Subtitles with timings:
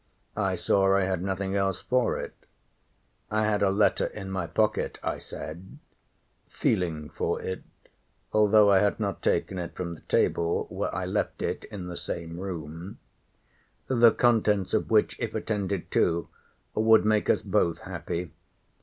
[0.39, 2.33] I saw I had nothing else for it.
[3.29, 5.77] I had a letter in my pocket I said,
[6.49, 7.61] [feeling for it,
[8.33, 11.95] although I had not taken it from the table where I left it in the
[11.97, 12.97] same room,]
[13.87, 16.29] the contents of which, if attended to,
[16.73, 18.31] would make us both happy.